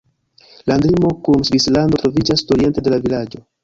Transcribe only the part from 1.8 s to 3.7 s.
troviĝas sudoriente de la vilaĝo.